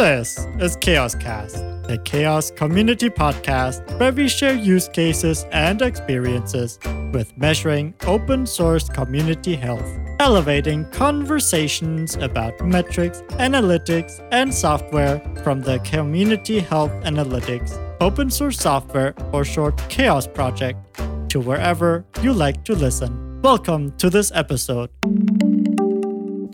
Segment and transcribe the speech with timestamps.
[0.00, 6.78] This is CHAOSScast, a CHAOSS community podcast where we share use cases and experiences
[7.12, 9.86] with measuring open source community health,
[10.18, 19.14] elevating conversations about metrics, analytics, and software from the Community Health Analytics, open source software,
[19.32, 20.78] or short CHAOSS project
[21.28, 23.42] to wherever you like to listen.
[23.42, 24.88] Welcome to this episode.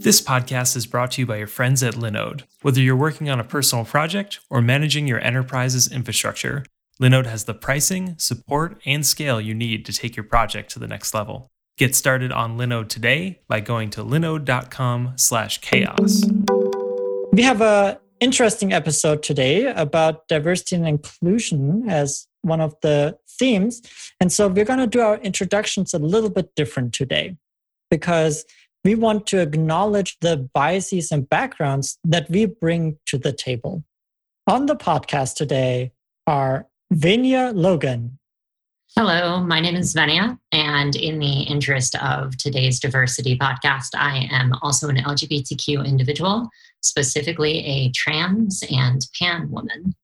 [0.06, 2.44] This podcast is brought to you by your friends at Linode.
[2.62, 6.64] Whether you're working on a personal project or managing your enterprise's infrastructure,
[7.02, 10.86] Linode has the pricing, support, and scale you need to take your project to the
[10.86, 11.50] next level.
[11.76, 16.30] Get started on Linode today by going to linode.com/chaos.
[17.32, 23.82] We have a interesting episode today about diversity and inclusion as one of the themes.
[24.20, 27.36] And so we're going to do our introductions a little bit different today
[27.90, 28.44] because
[28.86, 33.82] we want to acknowledge the biases and backgrounds that we bring to the table.
[34.46, 35.90] On the podcast today
[36.28, 38.16] are Venia Logan.
[38.96, 44.52] Hello, my name is Venia, and in the interest of today's diversity podcast, I am
[44.62, 46.48] also an LGBTQ individual,
[46.80, 49.96] specifically a trans and pan woman.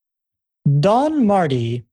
[0.80, 1.84] Don Marti.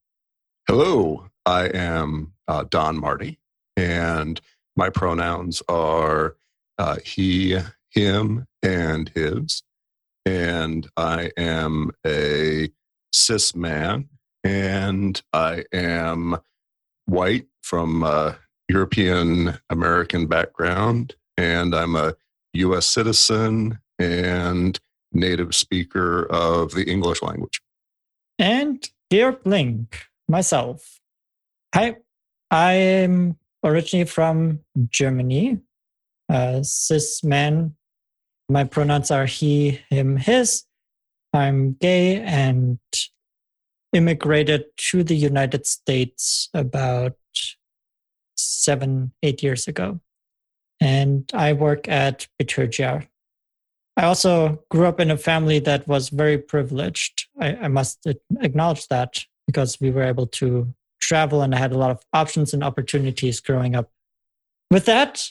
[0.68, 3.38] Hello, I am uh, Don Marti,
[3.78, 4.42] and
[4.76, 6.36] my pronouns are
[6.80, 7.60] uh, he,
[7.92, 9.62] him, and his.
[10.26, 12.70] And I am a
[13.14, 14.10] cis man,
[14.44, 16.38] and I am
[17.06, 18.38] white from a
[18.70, 22.16] European American background, and I'm a
[22.54, 24.80] US citizen and
[25.12, 27.62] native speaker of the English language.
[28.38, 31.00] And Georg Link, myself.
[31.74, 31.98] Hi,
[32.52, 35.60] I'm originally from Germany,
[36.30, 37.76] uh, cis man.
[38.48, 40.64] My pronouns are he, him, his.
[41.34, 42.80] I'm gay and
[43.94, 47.16] immigrated to the United States about
[48.38, 50.00] seven, eight years ago.
[50.82, 53.08] And I work at Bitergia.
[53.98, 57.28] I also grew up in a family that was very privileged.
[57.40, 58.08] I, I must
[58.40, 62.54] acknowledge that because we were able to travel and I had a lot of options
[62.54, 63.90] and opportunities growing up.
[64.72, 65.28] With that,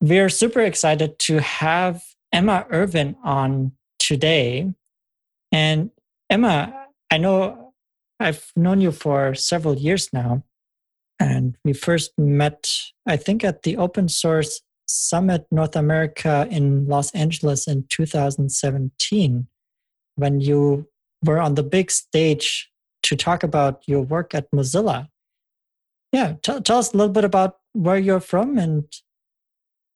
[0.00, 2.02] we're super excited to have
[2.32, 4.72] Emma Irwin on today.
[5.52, 5.90] And
[6.28, 7.74] Emma, I know
[8.18, 10.44] I've known you for several years now.
[11.18, 12.70] And we first met,
[13.06, 19.46] I think, at the Open Source Summit North America in Los Angeles in 2017
[20.16, 20.88] when you
[21.24, 22.70] were on the big stage
[23.02, 25.08] to talk about your work at Mozilla.
[26.12, 28.84] Yeah, t- tell us a little bit about where you're from and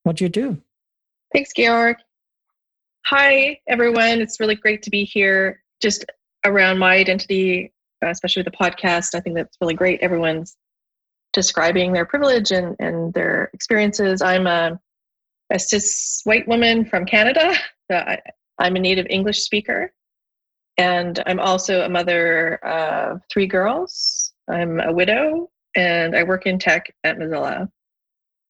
[0.05, 0.59] what do you do?
[1.33, 1.97] Thanks, Georg.
[3.07, 4.21] Hi, everyone.
[4.21, 6.05] It's really great to be here just
[6.47, 7.73] around my identity,
[8.05, 9.15] uh, especially with the podcast.
[9.15, 10.01] I think that's really great.
[10.01, 10.57] Everyone's
[11.33, 14.23] describing their privilege and, and their experiences.
[14.23, 14.79] I'm a,
[15.51, 17.55] a cis white woman from Canada.
[17.91, 18.19] I,
[18.59, 19.93] I'm a native English speaker.
[20.77, 24.33] And I'm also a mother of three girls.
[24.51, 27.69] I'm a widow and I work in tech at Mozilla.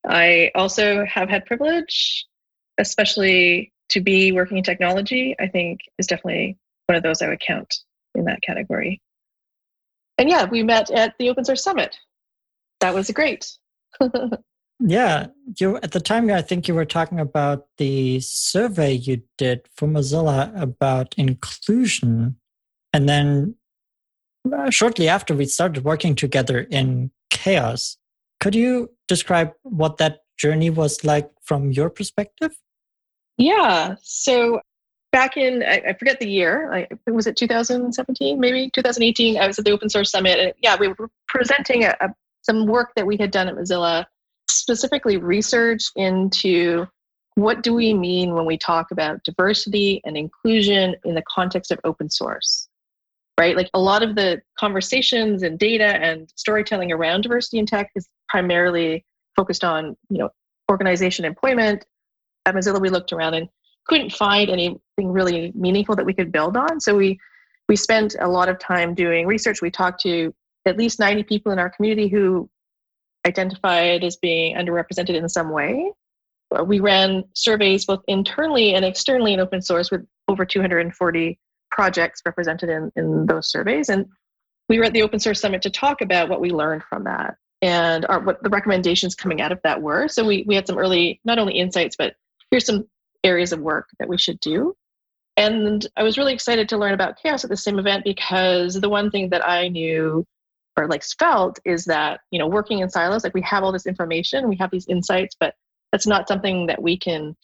[0.06, 2.26] I also have had privilege,
[2.78, 7.41] especially to be working in technology, I think is definitely one of those I would
[7.41, 7.75] count
[8.15, 9.00] in that category.
[10.19, 11.97] And yeah, we met at the Open Source Summit.
[12.81, 13.50] That was great.
[14.81, 15.26] yeah,
[15.59, 19.88] you at the time I think you were talking about the survey you did for
[19.88, 22.36] Mozilla about inclusion.
[22.92, 23.56] And then
[24.53, 27.97] uh, shortly after we started working together in CHAOSS.
[28.44, 32.55] Could you describe what that journey was like from your perspective?
[33.38, 33.94] Yeah.
[34.03, 34.60] So
[35.12, 39.38] back in, I, forget the year, was it 2017, maybe 2018?
[39.38, 40.38] I was at the Open Source Summit.
[40.38, 42.10] And yeah, we were presenting a, a,
[42.43, 44.04] some work that we had done at Mozilla,
[44.51, 46.86] specifically research into
[47.36, 51.80] what do we mean when we talk about diversity and inclusion in the context of
[51.83, 52.68] open source
[53.41, 57.91] right like a lot of the conversations and data and storytelling around diversity in tech
[57.97, 59.04] is primarily
[59.36, 60.30] focused on you know
[60.71, 61.84] organization employment.
[62.47, 63.48] At mozilla we looked around and
[63.86, 66.80] couldn't find anything really meaningful that we could build on.
[66.80, 67.18] So we
[67.68, 69.62] we spent a lot of time doing research.
[69.62, 70.34] We talked to
[70.66, 72.48] at least 90 people in our community who
[73.26, 75.91] identified as being underrepresented in some way.
[76.54, 81.38] Uh, we ran surveys both internally and externally in open source with over 240
[81.70, 83.88] projects represented in, in those surveys.
[83.88, 84.06] And
[84.68, 87.36] we were at the open source summit to talk about what we learned from that
[87.65, 90.07] and our, what the recommendations coming out of that were.
[90.07, 92.15] So we, we had some early, not only insights, but
[92.51, 92.87] here's some
[93.25, 94.77] areas of work that we should do.
[95.39, 98.91] And I was really excited to learn about CHAOSS at the same event because the
[98.91, 100.27] one thing that I knew
[100.77, 103.87] or like felt is that, you know, working in silos, like we have all this
[103.87, 105.55] information, we have these insights, but
[105.91, 107.34] that's not something that we can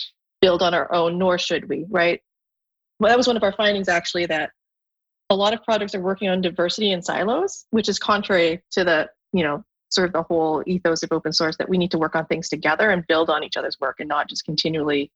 [0.43, 2.21] build on our own, nor should we, right?
[2.99, 4.51] Well, that was one of our findings actually that
[5.31, 9.09] a lot of projects are working on diversity in silos, which is contrary to the,
[9.33, 9.65] you know,
[10.00, 12.49] sort of the whole ethos of open source that we need to work on things
[12.49, 15.11] together and build on each other's work and not just continually.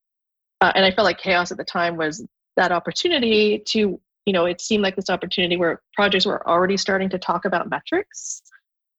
[0.60, 2.24] Uh, and I felt like CHAOSS at the time was
[2.56, 7.08] that opportunity to, you know, it seemed like this opportunity where projects were already starting
[7.10, 8.42] to talk about metrics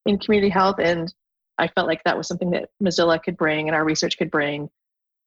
[0.08, 0.78] in community health.
[0.80, 1.14] And
[1.60, 4.70] I felt like that was something that Mozilla could bring and our research could bring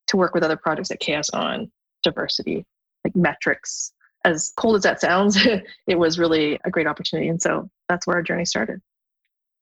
[0.09, 1.71] to work with other projects at CHAOSS on
[2.03, 2.67] diversity,
[3.05, 3.93] like metrics.
[4.25, 5.39] As cold as that sounds,
[5.87, 7.29] it was really a great opportunity.
[7.29, 8.81] And so that's where our journey started.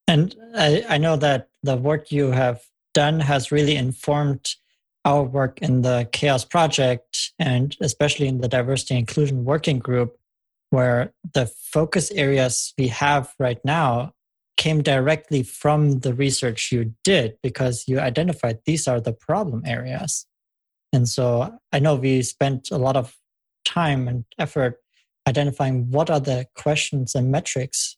[0.08, 2.62] And I, I know that the work you have
[2.94, 4.54] done has really informed
[5.04, 10.16] our work in the CHAOSS Project and especially in the Diversity Inclusion Working Group,
[10.70, 14.12] where the focus areas we have right now
[14.56, 20.26] came directly from the research you did because you identified these are the problem areas.
[20.92, 23.16] And so I know we spent a lot of
[23.64, 24.80] time and effort
[25.28, 27.95] identifying what are the questions and metrics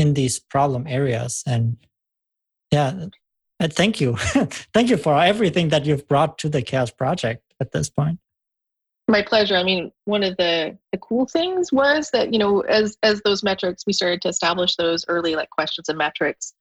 [0.00, 1.42] in these problem areas.
[1.46, 1.76] And
[2.70, 3.08] yeah,
[3.60, 4.16] uh, thank you.
[4.74, 8.18] thank you for everything that you've brought to the CHAOSS Project at this point.
[9.08, 9.56] My pleasure.
[9.56, 13.42] I mean, one of the, the cool things was that, you know, as as those
[13.42, 16.54] metrics, we started to establish those early like questions and metrics,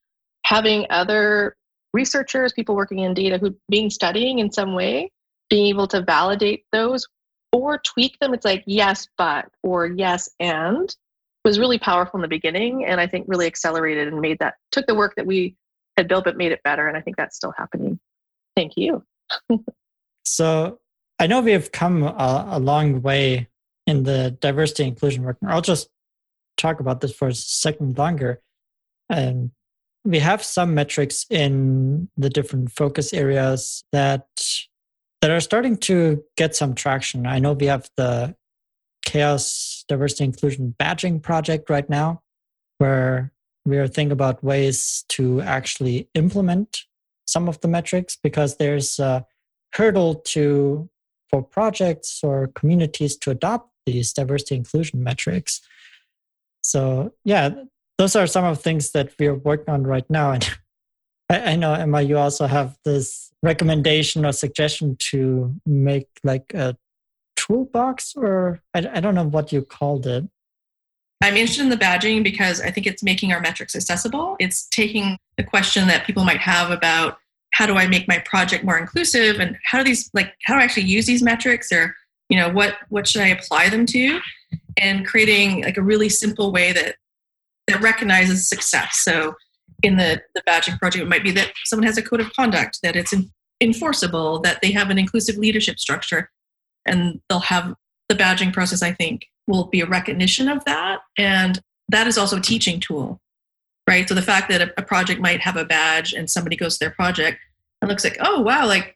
[0.46, 1.56] having other
[1.94, 5.12] researchers, people working in data who'd been studying in some way,
[5.50, 7.08] being able to validate those
[7.54, 8.34] or tweak them.
[8.34, 10.94] It's like yes, but or yes and
[11.46, 14.88] was really powerful in the beginning and I think really accelerated and made that took
[14.88, 15.56] the work that we
[15.98, 18.00] had built but made it better and I think that's still happening.
[18.56, 19.04] Thank you.
[20.26, 20.80] so
[21.20, 23.50] I know we have come a, a, long way
[23.86, 25.38] in the diversity inclusion work.
[25.46, 25.90] I'll just
[26.58, 28.42] talk about this for a second longer.
[29.10, 29.52] And
[30.06, 34.28] we have some metrics in the different focus areas that
[35.22, 37.28] that are starting to get some traction.
[37.28, 38.36] I know we have the
[39.10, 42.22] CHAOSS diversity inclusion badging project right now
[42.78, 43.32] where
[43.66, 46.86] we are thinking about ways to actually implement
[47.26, 49.26] some of the metrics because there's a
[49.74, 50.90] hurdle to
[51.30, 55.62] for projects or communities to adopt these diversity inclusion metrics.
[56.64, 57.50] So yeah,
[57.98, 60.32] those are some of the things that we're working on right now.
[60.32, 60.50] And
[61.30, 66.76] I, I know Emma, you also have this recommendation or suggestion to make like a
[67.50, 70.26] toolbox, or I, I don't know what you called it.
[71.22, 74.38] I'm interested in the badging because I think it's making our metrics accessible.
[74.40, 77.18] It's taking the question that people might have about
[77.54, 80.62] how do I make my project more inclusive and how do these like how do
[80.62, 81.96] I actually use these metrics or
[82.30, 84.20] you know what what should I apply them to
[84.78, 86.96] and creating like a really simple way that
[87.68, 89.02] that recognizes success.
[89.04, 89.36] So
[89.84, 92.80] in the the badging project it might be that someone has a code of conduct
[92.84, 93.14] that it's
[93.60, 96.30] enforceable that they have an inclusive leadership structure
[96.90, 97.74] and they'll have
[98.10, 101.00] the badging process i think will be a recognition of that.
[101.18, 101.60] And
[101.90, 103.20] that is also a teaching tool
[103.90, 104.08] right?
[104.08, 106.94] So the fact that a, project might have a badge and somebody goes to their
[106.94, 107.40] project
[107.82, 108.96] and looks like oh wow like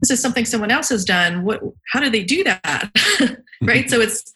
[0.00, 1.42] this is something someone else has done.
[1.42, 1.60] What
[1.92, 2.90] how do they do that?
[3.60, 3.86] Right?
[3.86, 3.88] Mm-hmm.
[3.88, 4.32] So it's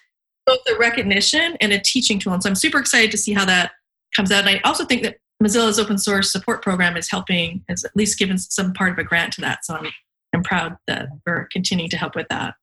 [0.46, 2.32] both a recognition and a teaching tool.
[2.32, 3.70] And so i'm super excited to see how that
[4.16, 4.44] comes out.
[4.44, 8.18] And i also think that mozilla's open source support program is helping has at least
[8.18, 9.64] given some part of a grant to that.
[9.64, 9.86] So i'm,
[10.34, 12.54] I'm proud that we're continuing to help with that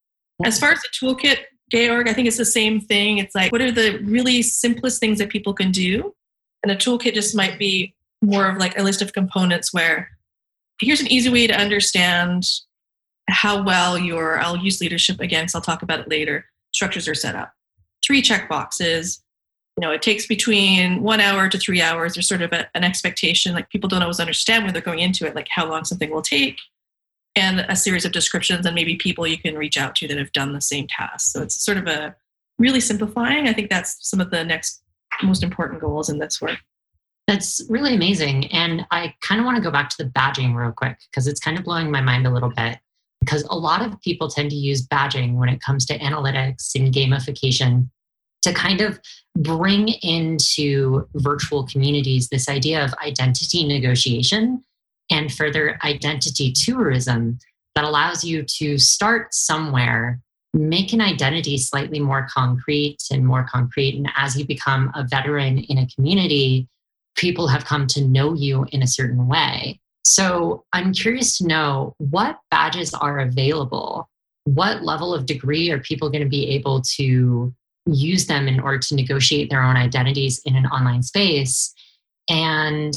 [0.46, 1.40] as far as the toolkit,
[1.72, 3.18] Georg, I think it's the same thing.
[3.18, 6.16] It's like, what are the really simplest things that people can do?
[6.64, 10.10] And a toolkit just might be more of like a list of components where
[10.82, 12.44] here's an easy way to understand
[13.30, 17.16] how well your, I'll use leadership again, because I'll talk about it later, structures are
[17.16, 17.54] set up.
[18.04, 19.22] Three check boxes.
[19.78, 22.16] You know, it takes between one hour to three hours.
[22.16, 25.26] There's sort of a, an expectation, like people don't always understand when they're going into
[25.26, 26.58] it, like how long something will take
[27.40, 30.32] and a series of descriptions and maybe people you can reach out to that have
[30.32, 31.32] done the same task.
[31.32, 32.16] So it's sort of a
[32.58, 33.48] really simplifying.
[33.48, 34.84] I think that's some of the next
[35.24, 36.60] most important goals in this work.
[37.28, 38.48] That's really amazing.
[38.48, 41.40] And I kind of want to go back to the badging real quick because it's
[41.40, 42.80] kind of blowing my mind a little bit.
[43.22, 46.94] Because a lot of people tend to use badging when it comes to analytics and
[46.94, 47.90] gamification
[48.42, 49.00] to kind of
[49.38, 54.64] bring into virtual communities this idea of identity negotiation
[55.10, 57.40] and further identity tourism
[57.76, 60.20] that allows you to start somewhere,
[60.54, 63.96] make an identity slightly more concrete and more concrete.
[63.96, 66.68] And as you become a veteran in a community,
[67.16, 69.80] people have come to know you in a certain way.
[70.04, 74.10] So I'm curious to know what badges are available
[74.56, 77.54] what level of degree are people going to be able to
[77.86, 81.74] use them in order to negotiate their own identities in an online space?
[82.30, 82.94] And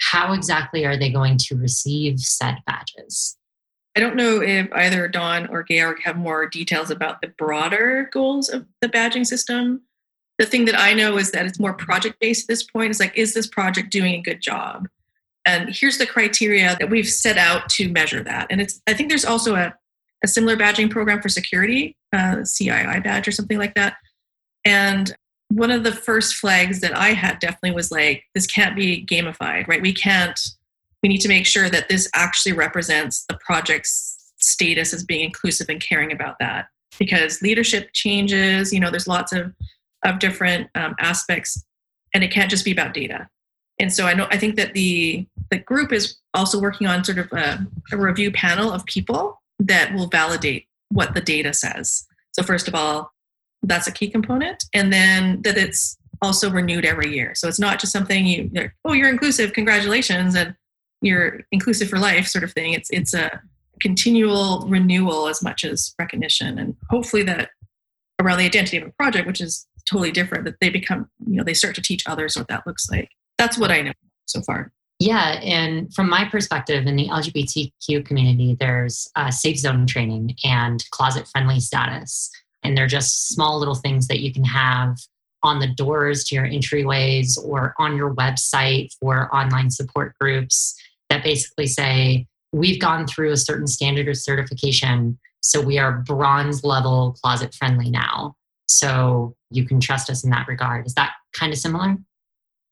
[0.00, 3.36] how exactly are they going to receive said badges?
[3.96, 8.50] I don't know if either Don or Georg have more details about the broader goals
[8.50, 9.82] of the badging system.
[10.38, 12.90] The thing that I know is that it's more project based at this point.
[12.90, 14.86] It's like, is this project doing a good job?
[15.46, 18.48] And here's the criteria that we've set out to measure that.
[18.50, 19.72] And it's I think there's also a,
[20.22, 23.96] a similar badging program for security, uh, CII badge or something like that.
[24.64, 25.14] And
[25.48, 29.68] one of the first flags that I had definitely was like, this can't be gamified,
[29.68, 29.82] right?
[29.82, 30.38] We can't,
[31.02, 35.68] we need to make sure that this actually represents the project's status as being inclusive
[35.68, 36.68] and caring about that.
[36.98, 39.52] Because leadership changes, you know, there's lots of,
[40.04, 41.62] of different um, aspects,
[42.14, 43.28] and it can't just be about data.
[43.78, 47.18] And so I know I think that the the group is also working on sort
[47.18, 52.06] of a, a review panel of people that will validate what the data says.
[52.32, 53.12] So first of all,
[53.62, 54.64] that's a key component.
[54.74, 57.34] And then that it's also renewed every year.
[57.34, 58.50] So it's not just something you
[58.84, 60.54] oh you're inclusive congratulations and
[61.02, 62.72] you're inclusive for life sort of thing.
[62.72, 63.40] It's it's a
[63.80, 66.58] continual renewal as much as recognition.
[66.58, 67.50] And hopefully that
[68.20, 71.44] around the identity of a project which is totally different that they become you know
[71.44, 73.10] they start to teach others what that looks like.
[73.38, 73.92] That's what i know
[74.26, 74.72] so far.
[74.98, 81.28] Yeah, and from my perspective in the LGBTQ community, there's safe zone training and closet
[81.28, 82.30] friendly status.
[82.66, 84.96] And they're just small little things that you can have
[85.42, 90.74] on the doors to your entryways or on your website for online support groups
[91.08, 95.18] that basically say, we've gone through a certain standard of certification.
[95.40, 98.34] So we are bronze level closet friendly now.
[98.66, 100.86] So you can trust us in that regard.
[100.86, 101.96] Is that kind of similar?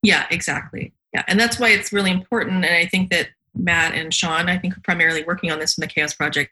[0.02, 0.92] Yeah, exactly.
[1.12, 1.22] Yeah.
[1.28, 2.64] And that's why it's really important.
[2.64, 5.82] And I think that Matt and Sean, I think, are primarily working on this in
[5.82, 6.50] the CHAOSS Project,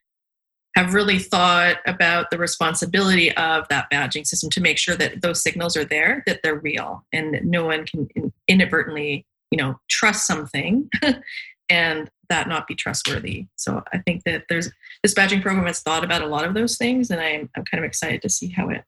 [0.76, 5.43] have really thought about the responsibility of that badging system to make sure that those
[5.43, 8.09] signals are there, that they're real, and no one can
[8.49, 10.88] inadvertently, you know, trust something
[11.69, 13.47] and that not be trustworthy.
[13.57, 14.71] So I think that there's
[15.02, 17.85] this badging program has thought about a lot of those things, and I'm I'm kind
[17.85, 18.85] of excited to see how it.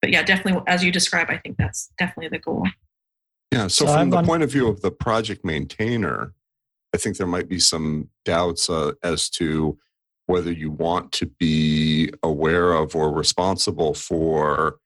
[0.00, 2.66] But yeah, definitely, as you describe, I think that's definitely the goal.
[3.52, 3.66] Yeah.
[3.66, 4.26] So, so from I'm the on...
[4.26, 6.32] point of view of the project maintainer,
[6.94, 9.78] I think there might be some doubts uh, as to
[10.28, 14.78] whether you want to be aware of or responsible for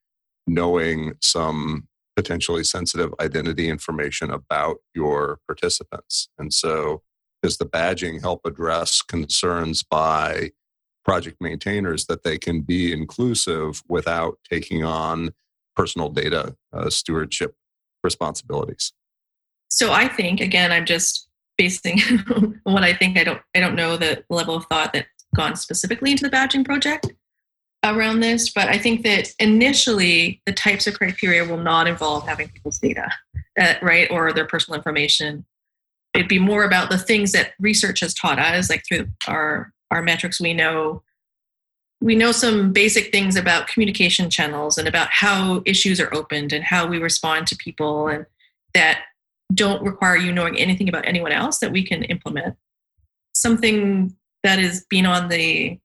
[0.46, 6.28] knowing some potentially sensitive identity information about your participants.
[6.38, 7.02] And so,
[7.42, 10.52] does the badging help address concerns by
[11.04, 15.30] project maintainers that they can be inclusive without taking on
[15.74, 17.56] personal data uh, stewardship
[18.04, 18.92] responsibilities?
[19.68, 21.98] So, I think, again, I'm just basing
[22.62, 23.18] what I think.
[23.18, 26.64] I don't, I don't know the level of thought that gone specifically into the badging
[26.64, 27.12] project
[27.84, 32.48] around this, but I think that initially the types of criteria will not involve having
[32.48, 33.10] people's data,
[33.58, 35.44] uh, right, or their personal information.
[36.14, 40.02] It'd be more about the things that research has taught us, like through our our
[40.02, 40.40] metrics.
[40.40, 41.02] We know
[42.00, 46.64] we know some basic things about communication channels and about how issues are opened and
[46.64, 48.26] how we respond to people, and
[48.74, 49.00] that
[49.54, 52.56] don't require you knowing anything about anyone else that we can implement.
[53.34, 55.78] Something that is being on the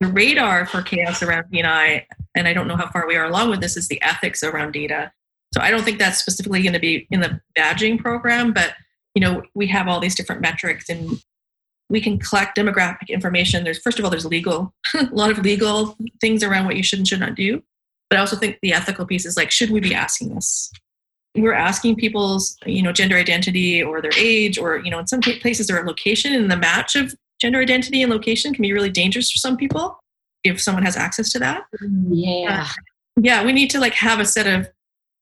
[0.00, 3.50] the radar for CHAOSS around DNI, and I don't know how far we are along
[3.50, 5.12] with this, is the ethics around data.
[5.54, 8.74] So I don't think that's specifically going to be in the badging program, but
[9.14, 11.22] you know we have all these different metrics and
[11.88, 13.62] we can collect demographic information.
[13.62, 16.98] There's first of all there's legal a lot of legal things around what you should
[16.98, 17.62] and should not do,
[18.10, 20.72] but I also think the ethical piece is like should we be asking this?
[21.36, 25.20] We're asking people's you know gender identity or their age or you know in some
[25.20, 27.14] places their location and the match of
[27.44, 30.00] gender identity and location can be really dangerous for some people
[30.44, 31.64] if someone has access to that.
[32.08, 32.62] Yeah.
[32.62, 32.82] Uh,
[33.20, 34.70] yeah, we need to like have a set of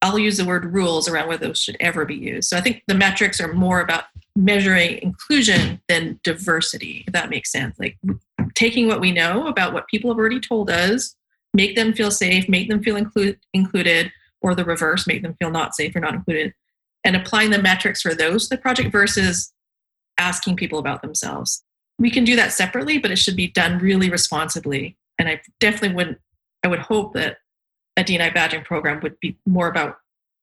[0.02, 2.48] I'll use the word rules around whether those should ever be used.
[2.48, 4.04] So I think the metrics are more about
[4.36, 7.76] measuring inclusion than diversity, if that makes sense.
[7.78, 7.98] Like
[8.54, 11.16] taking what we know about what people have already told us,
[11.54, 15.50] make them feel safe, make them feel inclu- included, or the reverse, make them feel
[15.50, 16.52] not safe or not included,
[17.04, 19.52] and applying the metrics for those to the project versus
[20.18, 21.62] asking people about themselves
[22.02, 24.96] we can do that separately, but it should be done really responsibly.
[25.20, 26.18] And I definitely wouldn't,
[26.64, 27.38] I would hope that
[27.96, 29.98] a DNI badging program would be more about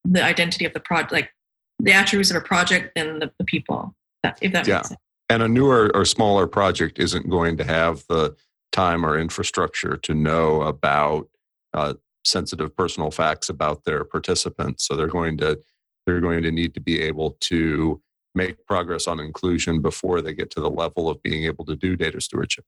[0.06, 1.30] the identity of the project, like
[1.78, 3.94] the attributes of a project than the, the people,
[4.42, 4.76] if that yeah.
[4.78, 5.02] makes sense.
[5.30, 8.38] And a newer or smaller project isn't going to have the
[8.72, 11.28] time or infrastructure to know about
[11.74, 14.88] uh, sensitive personal facts about their participants.
[14.88, 15.60] So they're going to
[16.06, 18.02] they're going to need to be able to
[18.36, 21.96] make progress on inclusion before they get to the level of being able to do
[21.96, 22.66] data stewardship.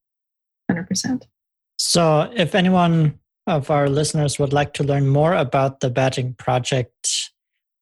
[0.69, 1.23] 100%.
[1.77, 7.31] So, if anyone of our listeners would like to learn more about the badging project,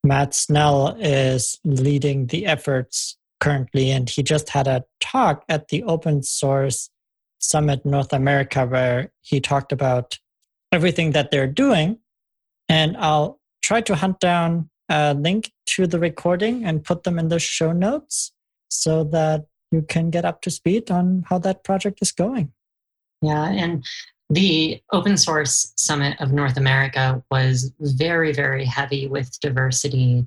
[0.02, 5.82] Matt Snell is leading the efforts currently, and he just had a talk at the
[5.82, 6.90] Open Source
[7.38, 10.18] Summit North America where he talked about
[10.72, 11.98] everything that they're doing.
[12.68, 17.28] And I'll try to hunt down a link to the recording and put them in
[17.28, 18.32] the show notes
[18.68, 22.52] so that you can get up to speed on how that project is going.
[23.22, 23.84] Yeah, and
[24.28, 30.26] the open source summit of North America was very, very heavy with diversity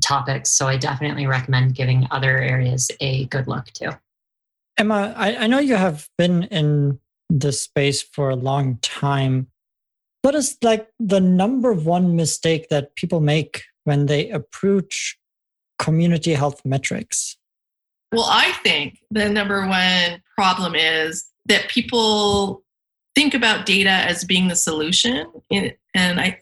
[0.00, 0.50] topics.
[0.50, 3.90] So I definitely recommend giving other areas a good look too.
[4.76, 6.98] Emma, I, I know you have been in
[7.30, 9.48] this space for a long time.
[10.22, 15.18] What is like the number one mistake that people make when they approach
[15.78, 17.36] community health metrics?
[18.12, 22.62] Well, I think the number one problem is that people
[23.14, 25.26] think about data as being the solution.
[25.50, 26.40] And I,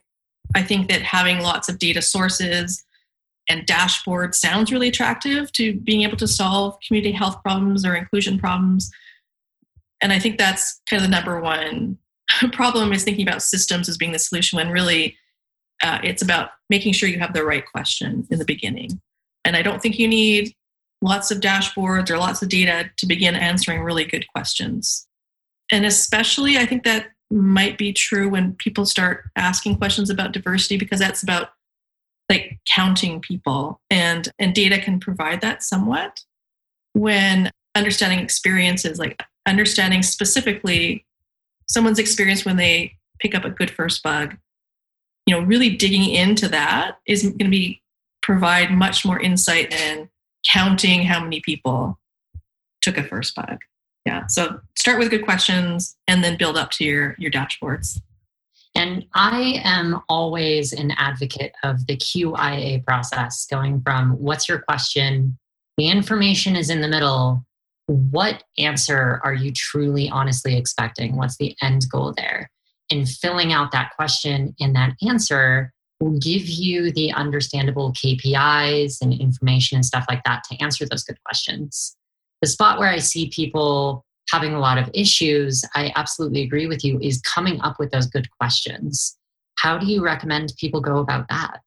[0.54, 2.84] I think that having lots of data sources
[3.48, 8.38] and dashboards sounds really attractive to being able to solve community health problems or inclusion
[8.38, 8.90] problems.
[10.00, 11.98] And I think that's kind of the number one
[12.52, 15.16] problem is thinking about systems as being the solution when really
[15.82, 19.00] uh, it's about making sure you have the right question in the beginning.
[19.44, 20.54] And I don't think you need
[21.02, 25.06] lots of dashboards or lots of data to begin answering really good questions.
[25.70, 30.76] And especially, I think that might be true when people start asking questions about diversity
[30.76, 31.50] because that's about
[32.28, 36.20] like counting people and and data can provide that somewhat
[36.92, 41.04] when understanding experiences like understanding specifically
[41.68, 44.36] someone's experience when they pick up a good first bug
[45.26, 47.82] you know really digging into that is going to be
[48.22, 50.08] provide much more insight than
[50.48, 51.98] counting how many people
[52.80, 53.58] took a first bug
[54.06, 58.00] yeah so start with good questions and then build up to your your dashboards
[58.74, 65.38] and I am always an advocate of the QIA process, going from what's your question,
[65.76, 67.44] the information is in the middle.
[67.86, 71.16] What answer are you truly honestly expecting?
[71.16, 72.50] What's the end goal there?
[72.92, 79.14] And filling out that question and that answer will give you the understandable KPIs and
[79.14, 81.96] information and stuff like that to answer those good questions.
[82.42, 86.84] The spot where I see people having a lot of issues, I absolutely agree with
[86.84, 89.16] you, is coming up with those good questions.
[89.56, 91.60] How do you recommend people go about that?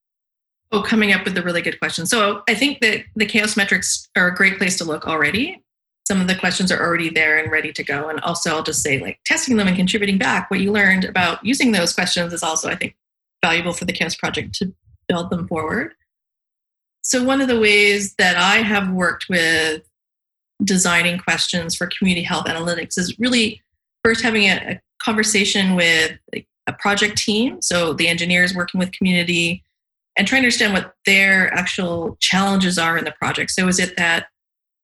[0.71, 2.11] Oh, coming up with the really good questions.
[2.11, 5.63] So I think that the CHAOSS metrics are a great place to look already.
[6.07, 8.09] Some of the questions are already there and ready to go.
[8.09, 11.43] And also, I'll just say, like, testing them and contributing back what you learned about
[11.43, 12.95] using those questions is also, I think,
[13.43, 14.73] valuable for the CHAOSS project to
[15.07, 15.93] build them forward.
[17.01, 19.83] So, one of the ways that I have worked with
[20.63, 23.61] designing questions for community health analytics is really
[24.03, 26.17] first having a, a conversation with
[26.67, 29.63] a project team, so the engineers working with community,
[30.17, 33.51] and trying to understand what their actual challenges are in the project.
[33.51, 34.27] So is it that,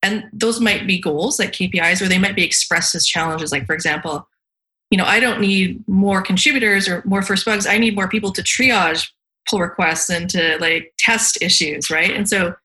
[0.03, 3.51] and those might be goals like KPIs, or they might be expressed as challenges.
[3.51, 4.27] Like for example,
[4.89, 7.65] you know, I don't need more contributors or more first bugs.
[7.65, 9.09] I need more people to triage
[9.49, 12.11] pull requests and to like test issues, right?
[12.11, 12.55] And so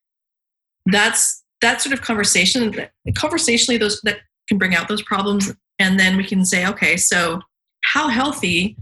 [0.87, 2.75] that's that sort of conversation,
[3.17, 4.19] conversationally, those that
[4.49, 7.41] can bring out those problems, and then we can say, okay, so
[7.85, 8.77] how healthy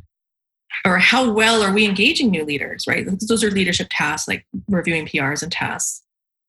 [0.84, 2.86] or how well are we engaging new leaders?
[2.86, 6.02] Right, those are leadership tasks like reviewing PRs and tasks.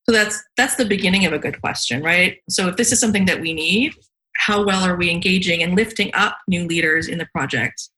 [0.08, 2.38] So that's that's the beginning of a good question, right?
[2.50, 3.94] So if this is something that we need,
[4.36, 7.90] how well are we engaging and lifting up new leaders in the project?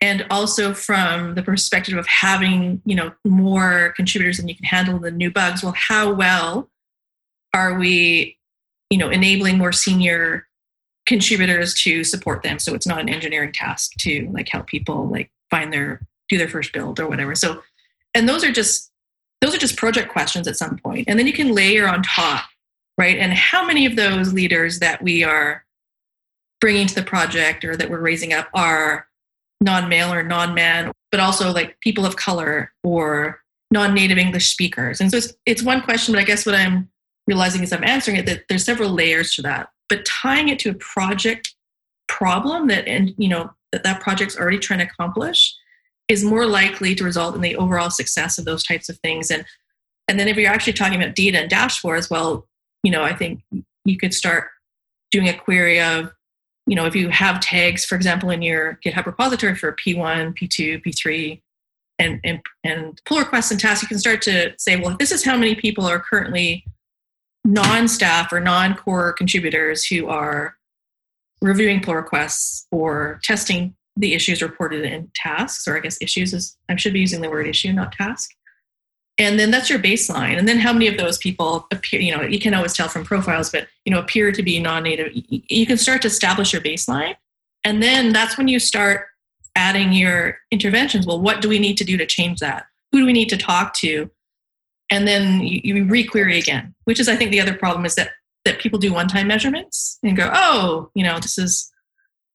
[0.00, 4.98] And also from the perspective of having, you know, more contributors than you can handle
[4.98, 6.68] the new bugs, well, how well
[7.54, 8.38] are we
[8.92, 10.46] you know enabling more senior
[11.06, 15.30] contributors to support them so it's not an engineering task to like help people like
[15.50, 17.62] find their do their first build or whatever so
[18.14, 18.91] and those are just
[19.42, 21.04] those are just project questions at some point.
[21.08, 22.44] And then you can layer on top
[22.98, 23.18] right?
[23.18, 25.64] And how many of those leaders that we are
[26.60, 29.08] bringing to the project or that we're raising up are
[29.60, 35.00] non-male or non-man but also like people of color or non-native english speakers?
[35.00, 36.88] And so it's, it's one question but i guess what i'm
[37.26, 39.68] realizing as I'm answering it that there's several layers to that.
[39.88, 41.54] But tying it to a project
[42.08, 45.54] problem that and you know that that project's already trying to accomplish
[46.08, 49.30] is more likely to result in the overall success of those types of things.
[49.30, 49.44] And
[50.08, 52.46] and then if you're actually talking about data and dashboards, well,
[52.82, 53.42] you know, I think
[53.84, 54.48] you could start
[55.10, 56.12] doing a query of,
[56.66, 60.84] you know, if you have tags, for example, in your GitHub repository for P1, P2,
[60.84, 61.40] P3,
[61.98, 65.24] and, and, and pull requests and tasks, you can start to say, well, this is
[65.24, 66.64] how many people are currently
[67.44, 70.56] non-staff or non-core contributors who are
[71.40, 76.56] reviewing pull requests or testing the issues reported in tasks, or I guess issues is,
[76.68, 78.30] I should be using the word issue, not task.
[79.18, 80.38] And then that's your baseline.
[80.38, 83.04] And then how many of those people appear, you know, you can always tell from
[83.04, 85.12] profiles, but, you know, appear to be non native.
[85.12, 87.14] You can start to establish your baseline.
[87.64, 89.06] And then that's when you start
[89.54, 91.06] adding your interventions.
[91.06, 92.64] Well, what do we need to do to change that?
[92.90, 94.10] Who do we need to talk to?
[94.90, 98.10] And then you, you requery again, which is, I think, the other problem is that
[98.44, 101.70] that people do one-time measurements and go, oh, you know, this is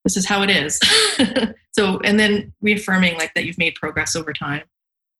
[0.08, 0.80] this is how it is.
[1.72, 4.64] so, and then reaffirming like that you've made progress over time.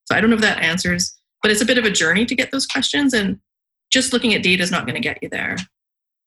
[0.06, 2.36] So I don't know if that answers, but it's a bit of a journey to
[2.36, 3.40] get those questions, and
[3.92, 5.58] just looking at data is not going to get you there.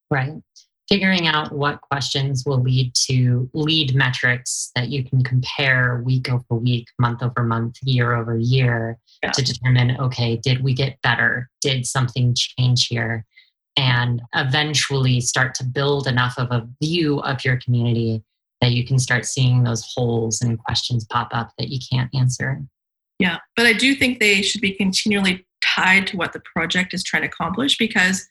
[0.09, 0.41] Right
[0.91, 6.59] figuring out what questions will lead to lead metrics that you can compare week over
[6.59, 9.31] week, month over month, year over year yeah.
[9.31, 11.49] to determine okay, did we get better?
[11.61, 13.25] Did something change here?
[13.77, 18.21] And eventually start to build enough of a view of your community
[18.61, 22.61] that you can start seeing those holes and questions pop up that you can't answer.
[23.19, 27.03] Yeah, but I do think they should be continually tied to what the project is
[27.03, 28.27] trying to accomplish because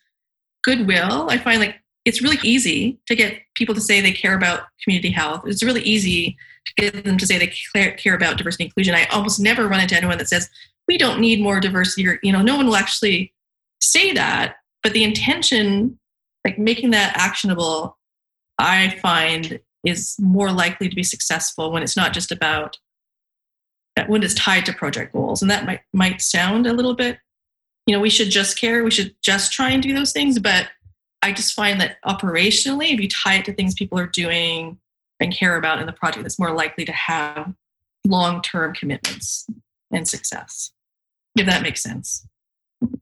[0.63, 4.63] goodwill, I find like it's really easy to get people to say they care about
[4.83, 5.43] community health.
[5.45, 8.95] It's really easy to get them to say they care about diversity and inclusion.
[8.95, 10.49] I almost never run into anyone that says
[10.87, 13.33] we don't need more diversity, or you know, no one will actually
[13.81, 14.55] say that.
[14.83, 15.99] But the intention,
[16.45, 17.97] like making that actionable,
[18.57, 22.77] I find is more likely to be successful when it's not just about
[23.95, 25.41] that when it's tied to project goals.
[25.41, 27.17] And that might might sound a little bit,
[27.85, 30.67] you know, we should just care, we should just try and do those things, but
[31.21, 34.79] I just find that operationally, if you tie it to things people are doing
[35.19, 37.53] and care about in the project, it's more likely to have
[38.05, 39.45] long term commitments
[39.91, 40.71] and success,
[41.37, 42.25] if that makes sense.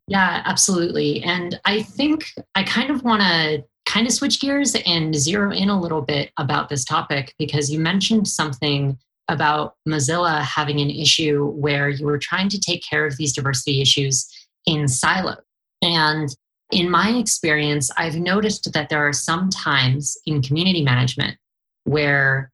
[0.08, 1.24] Yeah, absolutely.
[1.24, 5.68] And I think I kind of want to kind of switch gears and zero in
[5.68, 8.98] a little bit about this topic because you mentioned something
[9.28, 13.82] about Mozilla having an issue where you were trying to take care of these diversity
[13.82, 14.30] issues
[14.68, 15.38] in silos.
[15.82, 16.30] And
[16.72, 21.38] in my experience, I've noticed that there are some times in community management
[21.86, 22.52] where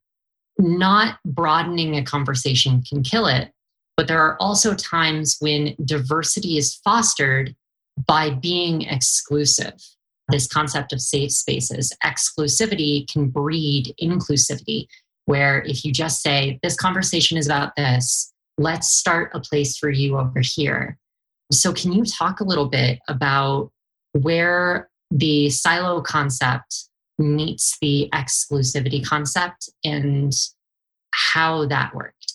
[0.58, 3.52] not broadening a conversation can kill it,
[3.94, 7.54] but there are also times when diversity is fostered
[8.06, 9.74] by being exclusive.
[10.28, 14.86] This concept of safe spaces, exclusivity can breed inclusivity,
[15.26, 19.90] where if you just say, This conversation is about this, let's start a place for
[19.90, 20.98] you over here.
[21.52, 23.70] So, can you talk a little bit about
[24.12, 30.32] where the silo concept meets the exclusivity concept and
[31.12, 32.34] how that worked.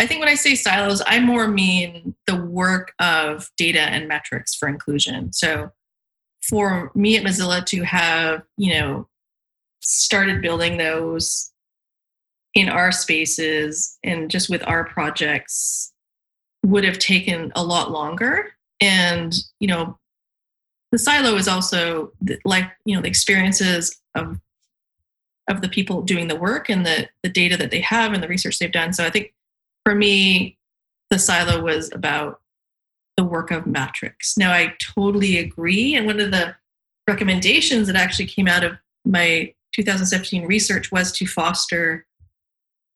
[0.00, 4.54] I think when I say silos, I more mean the work of data and metrics
[4.54, 5.32] for inclusion.
[5.32, 5.70] So
[6.48, 9.08] for me at Mozilla to have, you know,
[9.80, 11.52] started building those
[12.54, 15.92] in our spaces and just with our projects
[16.64, 18.52] would have taken a lot longer.
[18.80, 19.98] And, you know,
[20.94, 22.12] the silo is also
[22.44, 24.38] like you know the experiences of
[25.50, 28.28] of the people doing the work and the the data that they have and the
[28.28, 29.34] research they've done so i think
[29.84, 30.56] for me
[31.10, 32.40] the silo was about
[33.16, 36.54] the work of metrics now i totally agree and one of the
[37.08, 38.72] recommendations that actually came out of
[39.04, 42.06] my 2017 research was to foster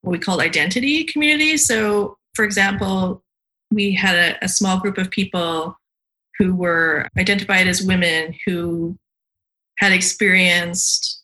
[0.02, 3.22] what we call identity communities so for example
[3.70, 5.76] we had a, a small group of people
[6.38, 8.96] who were identified as women who
[9.78, 11.22] had experienced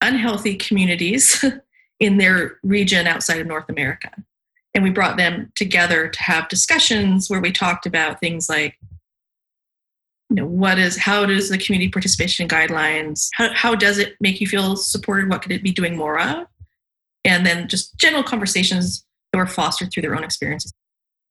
[0.00, 1.44] unhealthy communities
[2.00, 4.10] in their region outside of North America.
[4.74, 8.78] And we brought them together to have discussions where we talked about things like,
[10.30, 14.40] you know, what is, how does the community participation guidelines, how, how does it make
[14.40, 15.30] you feel supported?
[15.30, 16.46] What could it be doing more of?
[17.24, 20.72] And then just general conversations that were fostered through their own experiences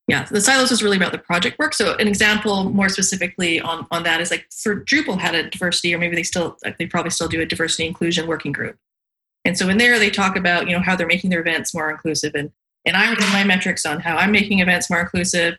[0.08, 3.86] yeah the silos was really about the project work so an example more specifically on,
[3.92, 6.86] on that is like for drupal had a diversity or maybe they still uh, they
[6.86, 8.76] probably still do a diversity inclusion working group
[9.44, 11.90] and so in there they talk about you know how they're making their events more
[11.90, 12.50] inclusive and
[12.86, 15.56] and i have my metrics on how i'm making events more inclusive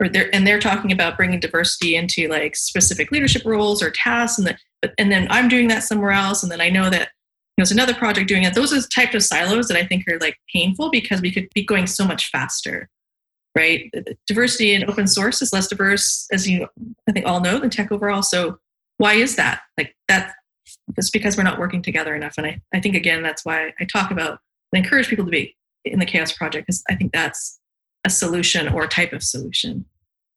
[0.00, 4.38] or they're and they're talking about bringing diversity into like specific leadership roles or tasks
[4.38, 7.10] and the, and then i'm doing that somewhere else and then i know that
[7.56, 10.18] there's another project doing it those are the types of silos that i think are
[10.18, 12.88] like painful because we could be going so much faster
[13.54, 13.92] right?
[14.26, 16.66] Diversity in open source is less diverse, as you
[17.08, 18.22] I think all know, than tech overall.
[18.22, 18.58] So
[18.98, 19.62] why is that?
[19.76, 20.34] Like that
[20.96, 22.34] it's because we're not working together enough.
[22.38, 24.38] And I, I think again that's why I talk about
[24.72, 27.60] and encourage people to be in the CHAOSS project because I think that's
[28.04, 29.84] a solution or a type of solution.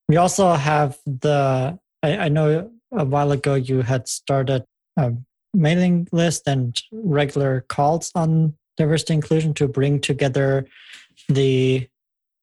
[0.08, 4.66] We also have the I, I know a while ago you had started
[4.98, 5.14] a
[5.54, 10.68] mailing list and regular calls on diversity inclusion to bring together
[11.30, 11.88] the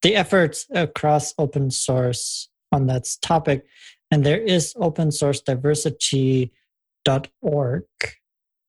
[0.03, 3.65] the efforts across open source on that topic.
[4.11, 6.51] And there is open source diversity.org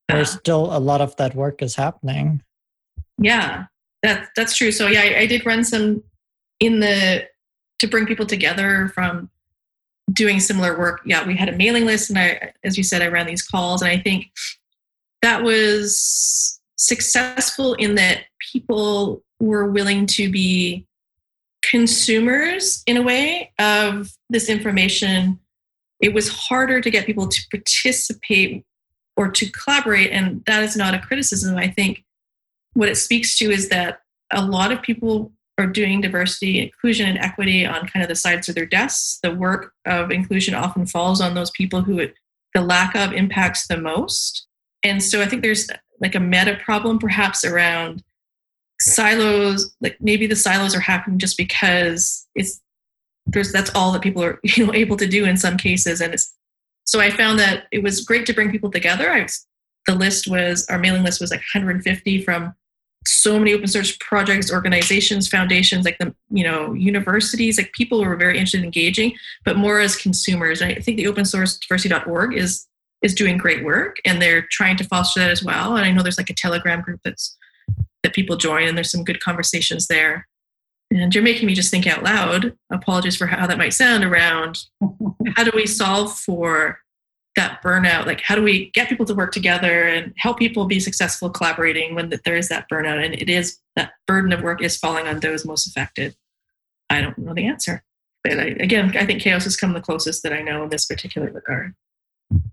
[0.08, 0.24] where ah.
[0.24, 2.44] still a lot of that work is happening.
[3.18, 3.66] Yeah,
[4.04, 4.72] that, that's true.
[4.72, 6.04] So yeah, I, I did run some
[6.60, 7.28] in the
[7.80, 9.30] to bring people together from
[10.12, 11.02] doing similar work.
[11.06, 13.82] Yeah, we had a mailing list, and I, as you said, I ran these calls,
[13.82, 14.32] and I think
[15.22, 20.86] that was successful in that people were willing to be
[21.64, 25.40] consumers in a way of this information.
[26.02, 28.66] It was harder to get people to participate
[29.16, 31.58] or to collaborate, and that is not a criticism.
[31.58, 32.04] I think
[32.74, 34.00] what it speaks to is that
[34.32, 38.50] a lot of people are doing diversity, inclusion, and equity on kind of the sides
[38.50, 39.20] of their desks.
[39.22, 42.16] The work of inclusion often falls on those people who it,
[42.54, 44.48] the lack of impacts the most.
[44.84, 45.70] And so I think there's
[46.02, 48.04] like a meta problem perhaps around
[48.80, 49.74] silos.
[49.80, 52.60] Like maybe the silos are happening just because it's
[53.26, 56.02] there's that's all that people are you know able to do in some cases.
[56.02, 56.34] And it's
[56.86, 59.10] so I found that it was great to bring people together.
[59.10, 59.46] I was,
[59.88, 62.54] the list was our mailing list was like 150 from
[63.06, 68.10] so many open source projects, organizations, foundations, like the you know universities, like people who
[68.10, 69.14] are very interested in engaging,
[69.46, 70.62] but more as consumers.
[70.62, 72.68] And I think the open source diversity.org is
[73.02, 75.76] is doing great work, and they're trying to foster that as well.
[75.76, 77.38] And I know there's like a Telegram group that's
[78.04, 80.28] that people join, and there's some good conversations there.
[80.92, 82.54] And you're making me just think out loud.
[82.72, 84.60] Apologies for how that might sound around
[85.36, 86.80] how do we solve for
[87.36, 90.80] that burnout like how do we get people to work together and help people be
[90.80, 93.04] successful collaborating when there is that burnout?
[93.04, 96.16] And it is that burden of work is falling on those most affected.
[96.90, 97.84] I don't know the answer.
[98.24, 100.86] But I, again i think CHAOSS has come the closest that i know in this
[100.86, 101.74] particular regard.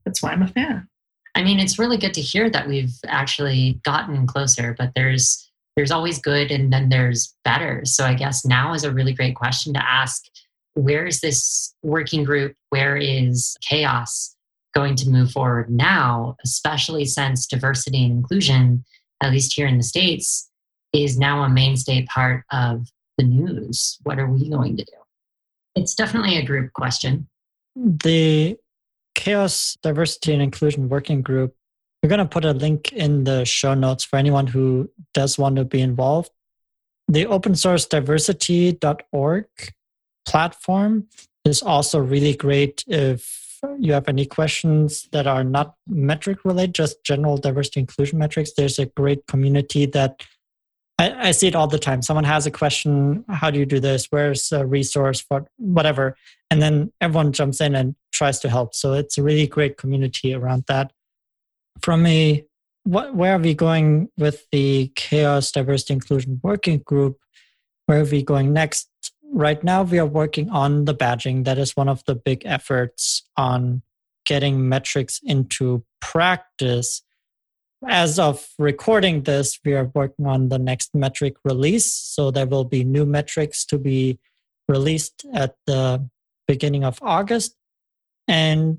[0.05, 0.89] That's why i'm a fan.
[1.35, 5.93] I mean it's really good to hear that we've actually gotten closer but there's there's
[5.93, 7.85] always good and then there's better.
[7.85, 10.25] So i guess now is a really great question to ask.
[10.75, 12.55] Where is this working group?
[12.71, 14.37] Where is CHAOSS
[14.75, 18.85] going to move forward now, especially since diversity and inclusion,
[19.21, 20.51] at least here in the States,
[20.93, 23.99] is now a mainstay part of the news.
[24.03, 24.93] What are we going to do?
[25.75, 27.29] It's definitely a group question.
[27.77, 28.57] The
[29.15, 31.55] CHAOSS Diversity and Inclusion Working Group,
[32.03, 35.57] we're going to put a link in the show notes for anyone who does want
[35.57, 36.31] to be involved.
[37.09, 39.47] The open source diversity.org
[40.27, 41.07] platform
[41.45, 43.40] is also really great if
[43.79, 48.79] you have any questions that are not metric related, just general diversity inclusion metrics, there's
[48.79, 50.23] a great community that
[50.99, 52.03] I, I, see it all the time.
[52.03, 54.09] Someone has a question, how do you do this?
[54.11, 56.15] Where's a resource for whatever?
[56.51, 58.75] And then everyone jumps in and tries to help.
[58.75, 60.93] So it's a really great community around that.
[61.81, 62.45] From a
[62.85, 67.19] what, where are we going with the CHAOSS diversity inclusion working group?
[67.87, 68.89] Where are we going next?
[69.33, 71.45] Right now we are working on the badging.
[71.45, 73.83] That is one of the big efforts on
[74.27, 77.03] getting metrics into practice.
[77.87, 81.93] As of recording this, we are working on the next metric release.
[81.93, 84.19] So there will be new metrics to be
[84.69, 86.09] released at the
[86.47, 87.57] beginning of August.
[88.29, 88.79] And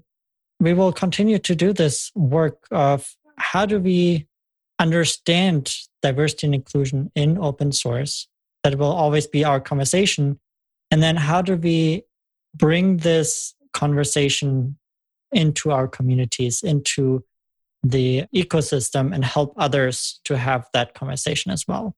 [0.59, 4.27] we will continue to do this work of how do we
[4.77, 8.27] understand diversity and inclusion in open source
[8.63, 10.39] that will always be our conversation.
[10.89, 12.03] And then how do we
[12.55, 14.77] bring this conversation
[15.31, 17.23] into our communities, into
[17.83, 21.95] the ecosystem, and help others to have that conversation as well?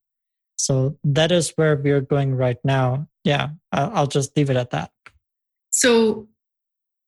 [0.56, 3.08] So that is where we're going right now.
[3.24, 4.90] Yeah, I'll just leave it at that.
[5.70, 6.28] So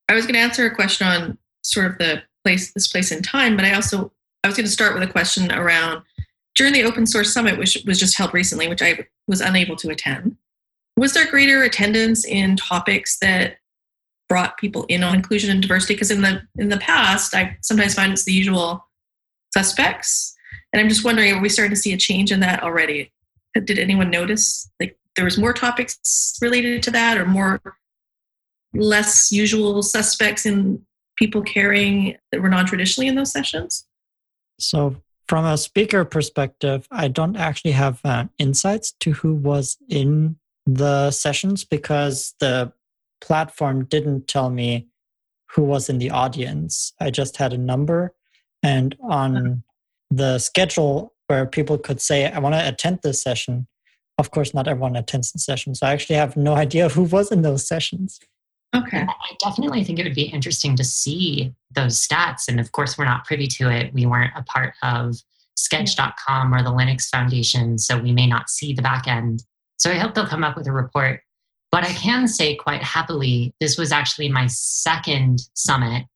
[0.09, 3.23] I was going to answer a question on sort of the place, this place in
[3.23, 6.03] time, but I also I was going to start with a question around
[6.57, 9.91] during the open source summit, which was just held recently, which I was unable to
[9.91, 10.37] attend.
[10.97, 13.59] Was there greater attendance in topics that
[14.29, 15.95] brought people in on inclusion and diversity?
[15.95, 18.89] Because in the in the past, I sometimes find it's the usual
[19.53, 20.35] suspects,
[20.73, 23.13] and I'm just wondering, are we starting to see a change in that already?
[23.55, 27.61] Did anyone notice like there was more topics related to that, or more
[28.75, 30.85] less usual suspects in
[31.17, 33.87] people caring that were non-traditionally in those sessions?
[34.59, 34.97] So
[35.29, 40.37] from a speaker perspective, I don't actually have uh, insights to who was in
[40.67, 42.73] the sessions because the
[43.21, 44.89] platform didn't tell me
[45.51, 46.93] who was in the audience.
[47.01, 48.15] I just had a number,
[48.63, 49.63] and on
[50.11, 53.67] the schedule where people could say, I want to attend this session.
[54.19, 55.75] Of course, not everyone attends the session.
[55.75, 58.21] So I actually have no idea who was in those sessions.
[58.75, 58.99] Okay.
[58.99, 62.49] I definitely think it would be interesting to see those stats.
[62.49, 63.93] And of course, we're not privy to it.
[63.95, 65.17] We weren't a part of
[65.57, 69.45] sketch.com or the Linux Foundation, so we may not see the back end.
[69.79, 71.21] So I hope they'll come up with a report.
[71.73, 76.07] But I can say quite happily, this was actually my second summit,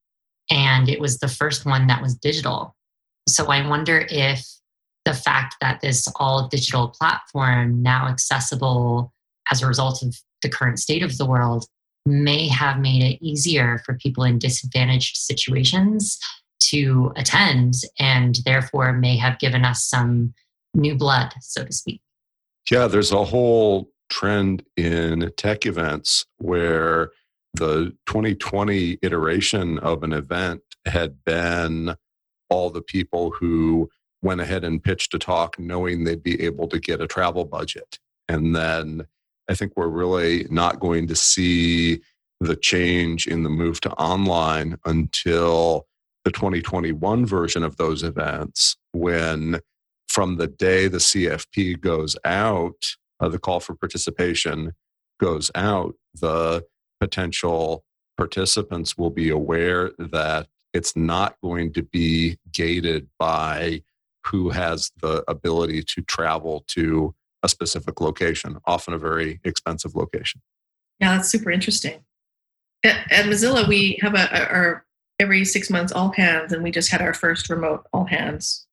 [0.50, 2.76] and it was the first one that was digital.
[3.28, 4.46] So I wonder if
[5.04, 9.12] the fact that this all digital platform now accessible
[9.50, 11.66] as a result of the current state of the world
[12.06, 16.18] may have made it easier for people in disadvantaged situations
[16.60, 20.34] to attend and therefore may have given us some
[20.74, 22.00] new blood, so to speak.
[22.70, 27.10] Yeah, there's a whole trend in tech events where
[27.54, 31.96] the 2020 iteration of an event had been
[32.48, 33.88] all the people who
[34.22, 37.98] went ahead and pitched a talk knowing they'd be able to get a travel budget.
[38.28, 39.06] And then
[39.50, 42.00] I think we're really not going to see
[42.40, 45.86] the change in the move to online until
[46.24, 49.58] the 2021 version of those events when
[50.08, 54.72] from the day the CFP goes out, uh, the call for participation
[55.18, 56.64] goes out, the
[57.00, 57.82] potential
[58.16, 63.82] participants will be aware that it's not going to be gated by
[64.26, 70.40] who has the ability to travel to a specific location, often a very expensive location.
[71.00, 72.04] Yeah, that's super interesting.
[72.84, 74.86] At, at Mozilla, we have a, a, our
[75.18, 78.66] every six months all hands, and we just had our first remote all hands.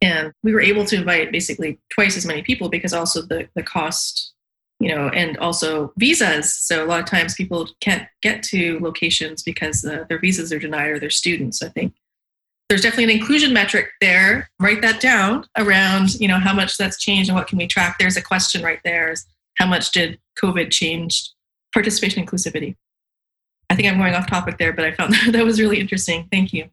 [0.00, 3.62] And we were able to invite basically twice as many people because also the, the
[3.62, 4.34] cost,
[4.80, 6.52] you know, and also visas.
[6.52, 10.88] So a lot of times people can't get to locations because their visas are denied
[10.88, 11.62] or they're students.
[11.62, 11.94] I think
[12.72, 14.48] there's definitely an inclusion metric there.
[14.58, 17.98] Write that down around, you know, how much that's changed and what can we track.
[17.98, 19.26] There's a question right there: is
[19.58, 21.28] how much did COVID change
[21.74, 22.76] participation inclusivity?
[23.68, 26.26] I think I'm going off topic there, but I found that, that was really interesting.
[26.32, 26.70] Thank you.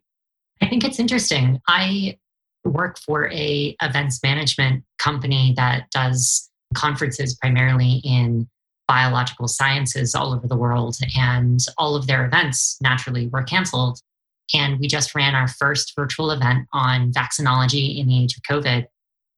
[0.62, 1.60] I think it's interesting.
[1.68, 2.16] I
[2.64, 8.48] work for a events management company that does conferences primarily in
[8.88, 14.00] biological sciences all over the world and all of their events naturally were canceled
[14.54, 18.86] and we just ran our first virtual event on vaccinology in the age of COVID.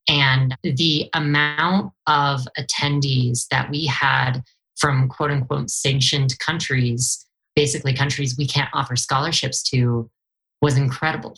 [0.08, 4.42] And the amount of attendees that we had
[4.76, 10.10] from quote unquote sanctioned countries, basically countries we can't offer scholarships to,
[10.60, 11.36] was incredible.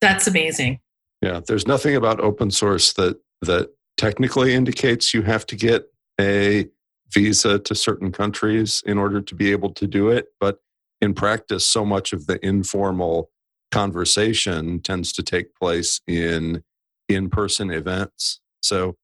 [0.00, 0.80] That's amazing.
[1.22, 5.84] Yeah, there's nothing about open source that that technically indicates you have to get
[6.20, 6.66] a
[7.12, 10.58] visa to certain countries in order to be able to do it, but
[11.00, 13.30] in practice, so much of the informal
[13.70, 16.62] conversation tends to take place in
[17.08, 18.40] in person events.
[18.62, 18.96] So,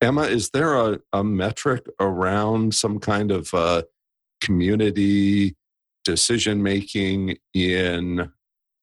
[0.00, 3.82] Emma, is there a, a metric around some kind of uh,
[4.40, 5.56] community
[6.04, 8.30] decision making in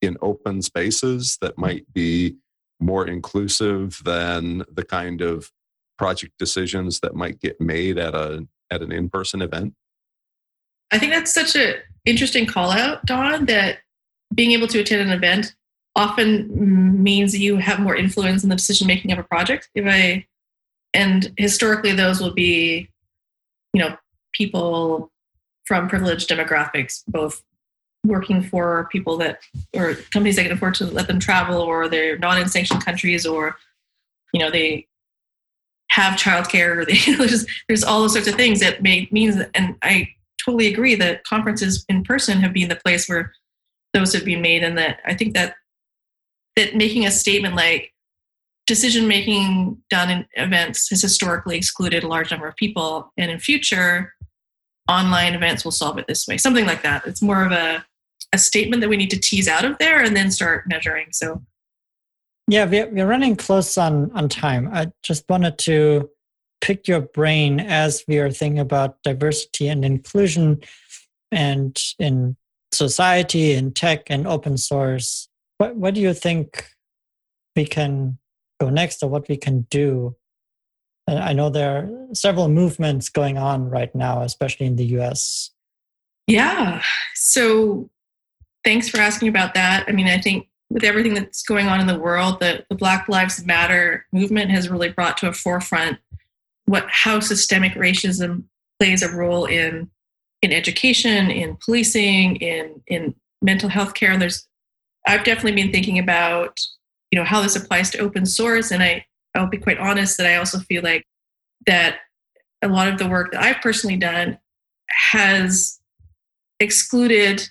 [0.02, 2.38] in open spaces that might be
[2.80, 5.52] more inclusive than the kind of
[5.98, 9.74] project decisions that might get made at a at an in-person event?
[10.90, 13.80] I think that's such an interesting call out, Don, that
[14.34, 15.56] being able to attend an event
[15.96, 19.70] often means you have more influence in the decision making of a project.
[19.76, 20.26] If I
[20.94, 22.90] and historically those will be,
[23.74, 23.98] you know,
[24.34, 25.12] people
[25.66, 27.44] from privileged demographics, both
[28.04, 29.40] working for people that
[29.76, 33.26] or companies that can afford to let them travel or they're not in sanctioned countries
[33.26, 33.56] or
[34.34, 34.88] you know they
[35.90, 39.76] have childcare or they there's, there's all those sorts of things that may means and
[39.84, 40.08] i
[40.44, 43.32] totally agree that conferences in person have been the place where
[43.94, 45.56] those have been made and that i think that
[46.56, 47.92] that making a statement like
[48.68, 53.40] decision making done in events has historically excluded a large number of people and in
[53.40, 54.14] future
[54.90, 56.38] online events will solve it this way.
[56.38, 57.06] Something like that.
[57.06, 57.86] It's more of a,
[58.34, 61.42] a statement that we need to tease out of there and then start measuring so.
[62.48, 64.70] Yeah we're running close on on time.
[64.74, 66.10] I just wanted to
[66.62, 70.62] pick your brain as we are thinking about diversity and inclusion
[71.32, 72.36] and in
[72.72, 75.28] society in tech and open source.
[75.58, 76.70] What what do you think
[77.56, 78.18] we can
[78.60, 80.16] go next or what we can do?
[81.08, 85.52] I know there are several movements going on right now especially in the us
[86.32, 86.82] yeah.
[87.14, 87.90] So
[88.64, 89.86] thanks for asking about that.
[89.88, 93.10] I mean i think with everything that's going on in the world the, the black
[93.10, 95.98] lives matter movement has really brought to a forefront
[96.66, 98.44] what how systemic racism
[98.80, 99.90] plays a role in
[100.42, 104.12] in education, in policing, in in mental health care.
[104.12, 104.48] And there's
[105.08, 106.60] I've definitely been thinking about
[107.12, 109.06] you know how this applies to open source, and I
[109.36, 111.06] I'll be quite honest that I also feel like
[111.68, 111.98] that
[112.62, 114.38] a lot of the work that I've personally done
[115.12, 115.80] has
[116.60, 117.48] excluded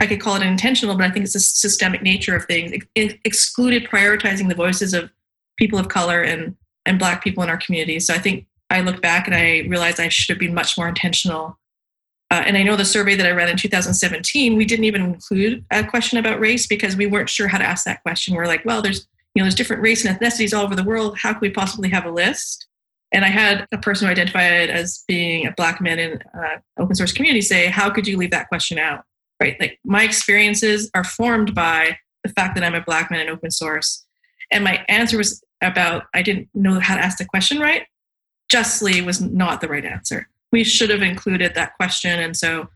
[0.00, 2.72] I could call it intentional, but I think it's a systemic nature of things.
[2.94, 5.10] It excluded prioritizing the voices of
[5.58, 6.56] people of color and
[6.86, 8.00] and black people in our community.
[8.00, 10.88] So I think I look back and I realize I should have been much more
[10.88, 11.58] intentional.
[12.30, 15.64] Uh, and I know the survey that I ran in 2017, we didn't even include
[15.70, 18.34] a question about race because we weren't sure how to ask that question.
[18.34, 21.16] We're like, well, there's you know there's different race and ethnicities all over the world.
[21.18, 22.66] How could we possibly have a list?
[23.12, 26.94] And I had a person who identified as being a black man in uh, open
[26.94, 29.04] source community say, how could you leave that question out?
[29.40, 29.58] Right?
[29.58, 33.50] Like my experiences are formed by the fact that I'm a black man in open
[33.50, 34.04] source.
[34.52, 37.86] And my answer was about I didn't know how to ask the question right.
[38.48, 40.28] Justly was not the right answer.
[40.52, 42.18] We should have included that question.
[42.18, 42.68] And so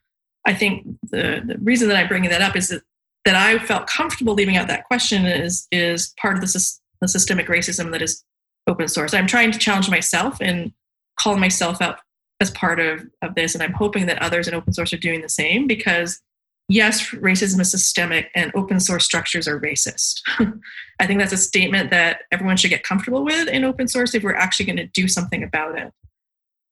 [0.47, 2.83] I think the, the reason that I'm bringing that up is that,
[3.25, 7.49] that I felt comfortable leaving out that question is, is part of the, the systemic
[7.49, 8.23] racism that is
[8.67, 9.15] open source.
[9.15, 10.73] I'm trying to challenge myself and
[11.19, 11.99] call myself out
[12.41, 13.55] as part of, of this.
[13.55, 16.21] And I'm hoping that others in open source are doing the same because
[16.69, 20.21] yes, racism is systemic and open source structures are racist.
[20.99, 24.23] I think that's a statement that everyone should get comfortable with in open source if
[24.23, 25.93] we're actually going to do something about it.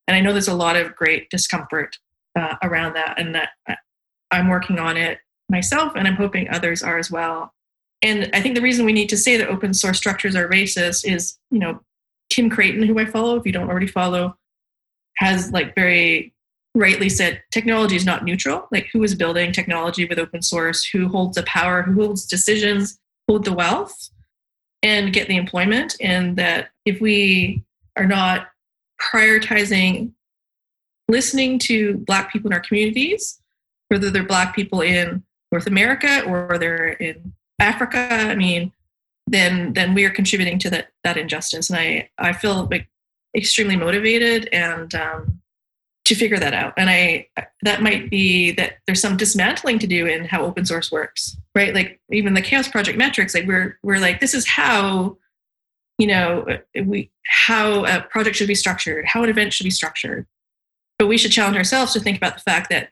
[0.06, 1.96] And I know there's a lot of great discomfort
[2.36, 3.74] uh, around that, and that uh,
[4.30, 5.18] I'm working on it
[5.48, 7.52] myself, and I'm hoping others are as well.
[8.02, 11.04] And I think the reason we need to say that open source structures are racist
[11.04, 11.80] is, you know,
[12.30, 14.36] Kim Crayton, who I follow, if you don't already follow,
[15.18, 16.34] has like very
[16.74, 18.68] rightly said technology is not neutral.
[18.72, 22.98] Like who is building technology with open source, who holds the power, who holds decisions,
[23.28, 24.10] hold the wealth,
[24.82, 25.96] and get the employment.
[26.00, 27.62] And that if we
[27.96, 28.48] are not
[29.00, 30.12] prioritizing
[31.08, 33.40] listening to Black people in our communities,
[33.88, 38.72] whether they're Black people in North America or they're in Africa, I mean,
[39.26, 41.70] then then we are contributing to that that injustice.
[41.70, 42.88] And I I feel like
[43.36, 45.42] extremely motivated and um,
[46.12, 46.74] to figure that out.
[46.76, 47.26] And I
[47.62, 51.74] that might be that there's some dismantling to do in how open source works, right?
[51.74, 55.16] Like even the CHAOSS Project metrics, like we're we're like this is how
[55.98, 56.46] you know
[56.84, 60.26] we how a project should be structured, how an event should be structured.
[60.98, 62.90] But we should challenge ourselves to think about the fact that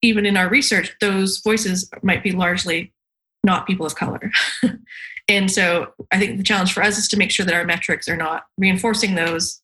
[0.00, 2.92] even in our research, those voices might be largely
[3.42, 4.30] not people of color.
[5.28, 8.08] and so I think the challenge for us is to make sure that our metrics
[8.08, 9.60] are not reinforcing those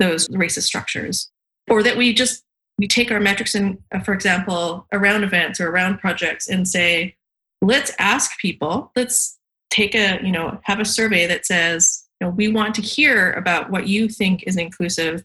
[0.00, 1.30] those racist structures
[1.70, 2.44] or that we just
[2.78, 7.16] we take our metrics and uh, for example around events or around projects and say
[7.60, 9.38] let's ask people let's
[9.70, 13.32] take a you know have a survey that says you know, we want to hear
[13.32, 15.24] about what you think is inclusive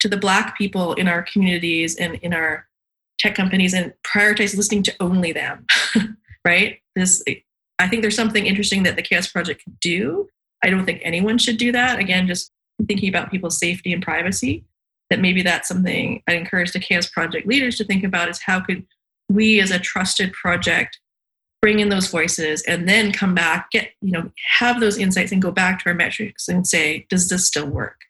[0.00, 2.66] to the black people in our communities and in our
[3.18, 5.66] tech companies and prioritize listening to only them
[6.44, 6.78] right?
[6.96, 7.22] This
[7.78, 10.28] i think there's something interesting that the CHAOSS project could do.
[10.62, 11.98] I don't think anyone should do that.
[11.98, 12.52] Again just
[12.86, 14.64] thinking about people's safety and privacy
[15.10, 18.60] that maybe that's something i encourage the CHAOSS project leaders to think about is how
[18.60, 18.86] could
[19.28, 20.98] we as a trusted project
[21.60, 25.42] bring in those voices and then come back get you know have those insights and
[25.42, 28.00] go back to our metrics and say does this still work?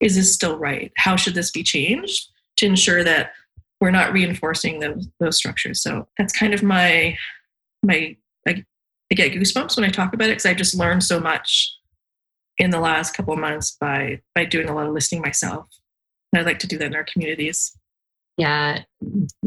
[0.00, 0.92] Is this still right?
[0.96, 2.28] How should this be changed
[2.58, 3.32] to ensure that
[3.80, 5.82] we're not reinforcing those those structures?
[5.82, 7.16] So that's kind of my
[7.82, 8.64] my I,
[9.10, 11.72] I get goosebumps when I talk about it because I just learned so much
[12.58, 15.68] in the last couple of months by by doing a lot of listening myself.
[16.36, 17.76] I'd like to do that in our communities.
[18.36, 18.82] Yeah,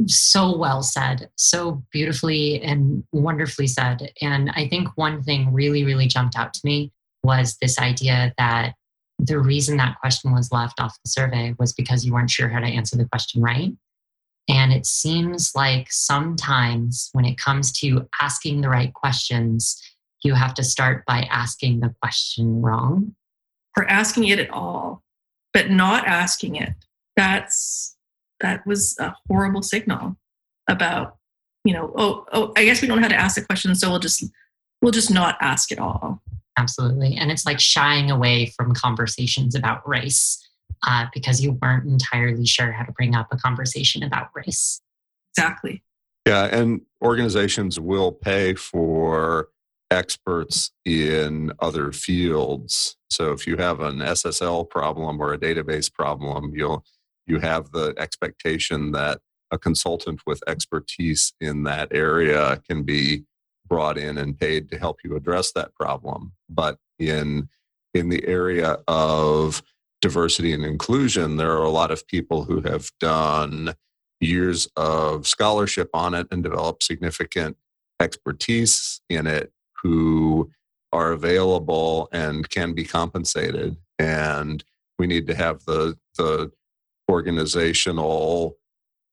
[0.07, 4.11] so well said, so beautifully and wonderfully said.
[4.21, 6.91] And I think one thing really, really jumped out to me
[7.23, 8.73] was this idea that
[9.19, 12.59] the reason that question was left off the survey was because you weren't sure how
[12.59, 13.73] to answer the question right.
[14.47, 19.79] And it seems like sometimes when it comes to asking the right questions,
[20.23, 23.13] you have to start by asking the question wrong.
[23.77, 25.03] Or asking it at all,
[25.53, 26.73] but not asking it.
[27.15, 27.95] That's
[28.39, 30.15] that was a horrible signal
[30.69, 31.17] about,
[31.65, 33.89] you know, oh, oh, I guess we don't know how to ask the question, so
[33.89, 34.23] we'll just
[34.81, 36.21] we'll just not ask at all.
[36.57, 37.15] Absolutely.
[37.15, 40.45] And it's like shying away from conversations about race
[40.85, 44.81] uh, because you weren't entirely sure how to bring up a conversation about race.
[45.35, 45.83] Exactly.
[46.27, 49.49] Yeah, and organizations will pay for
[49.91, 52.97] experts in other fields.
[53.09, 56.83] So if you have an SSL problem or a database problem, you'll
[57.25, 59.19] you have the expectation that
[59.51, 63.23] a consultant with expertise in that area can be
[63.67, 66.33] brought in and paid to help you address that problem.
[66.49, 67.49] But in
[67.93, 69.63] in the area of
[70.01, 73.73] diversity and inclusion, there are a lot of people who have done
[74.19, 77.57] years of scholarship on it and developed significant
[77.99, 80.49] expertise in it who
[80.91, 83.77] are available and can be compensated.
[83.97, 84.63] And
[84.97, 86.51] we need to have the, the
[87.09, 88.57] organizational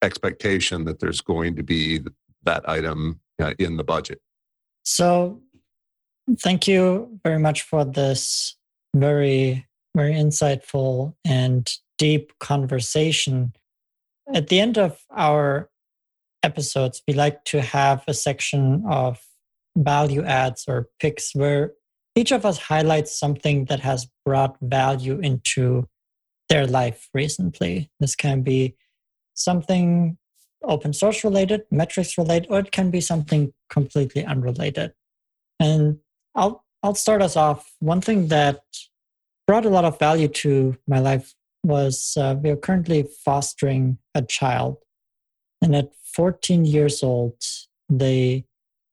[0.03, 2.01] expectation that there's going to be
[2.45, 4.21] that item uh, in the budget.
[4.85, 5.41] So,
[6.41, 8.57] thank you very much for this
[8.95, 13.53] very, very insightful and deep conversation.
[14.33, 15.71] At the end of our
[16.43, 19.21] episodes, we like to have a section of
[19.77, 21.73] value adds or picks where
[22.15, 25.87] each of us highlights something that has brought value into
[26.49, 27.91] their life recently.
[28.01, 28.77] This can be
[29.35, 30.17] something
[30.65, 34.93] open source related, metrics related, or it can be something completely unrelated.
[35.61, 35.99] And
[36.35, 37.73] I'll I'll start us off.
[37.81, 38.61] One thing that
[39.47, 44.23] brought a lot of value to my life was uh, we are currently fostering a
[44.23, 44.79] child,
[45.61, 47.43] and at 14 years old,
[47.91, 48.45] they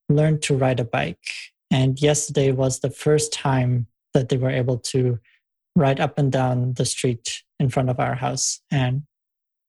[0.10, 1.26] learned to ride a bike.
[1.72, 5.20] And yesterday was the first time that they were able to
[5.76, 8.62] ride up and down the street in front of our house.
[8.72, 9.04] And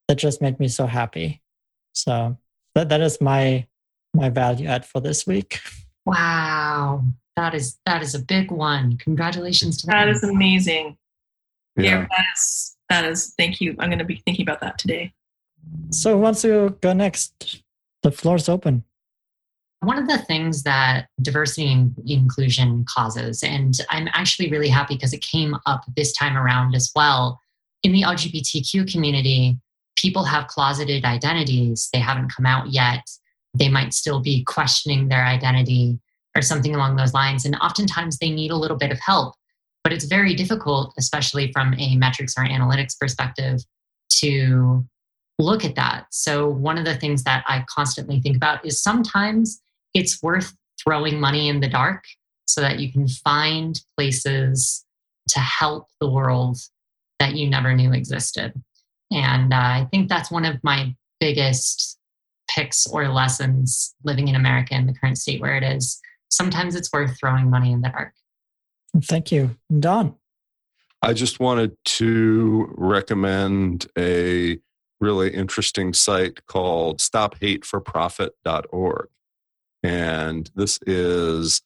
[0.09, 1.43] that just made me so happy.
[1.93, 2.37] So
[2.75, 3.67] that, that is my
[4.13, 5.61] my value add for this week.
[6.07, 7.05] Wow.
[7.37, 8.97] That is that is a big one.
[8.99, 10.05] Congratulations to that.
[10.05, 10.97] That is amazing.
[11.77, 11.85] Yeah.
[11.85, 13.75] Yeah, that is that is thank you.
[13.79, 15.15] I'm gonna be thinking about that today.
[15.91, 17.63] So who wants to go next?
[18.03, 18.85] The floor's open.
[19.85, 25.13] One of the things that diversity and inclusion causes, and I'm actually really happy because
[25.13, 27.41] it came up this time around as well.
[27.83, 29.59] In the LGBTQ community,
[29.97, 31.91] people have closeted identities.
[31.93, 33.05] They haven't come out yet.
[33.53, 35.99] They might still be questioning their identity
[36.35, 37.45] or something along those lines.
[37.45, 39.35] And oftentimes they need a little bit of help.
[39.83, 43.61] But it's very difficult, especially from a metrics or analytics perspective,
[44.21, 44.85] to
[45.39, 46.07] look at that.
[46.11, 49.61] So, one of the things that I constantly think about is sometimes
[49.95, 52.05] it's worth throwing money in the dark
[52.47, 54.85] so that you can find places
[55.29, 56.59] to help the world
[57.19, 58.53] that you never knew existed.
[59.11, 61.99] And uh, I think that's one of my biggest
[62.51, 66.01] picks or lessons living in America in the current state where it is.
[66.29, 68.13] Sometimes it's worth throwing money in the dark.
[69.03, 69.57] Thank you.
[69.79, 70.17] Don.
[71.03, 74.59] I just wanted to recommend a
[75.01, 79.09] really interesting site called stophateforprofit.org.
[79.85, 81.61] And this is